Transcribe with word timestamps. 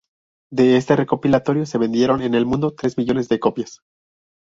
De 0.51 0.77
este 0.77 0.95
recopilatorio 0.95 1.67
se 1.67 1.77
vendieron 1.77 2.23
en 2.23 2.33
el 2.33 2.47
mundo 2.47 2.71
tres 2.73 2.97
millones 2.97 3.29
de 3.29 3.39
copias. 3.39 3.81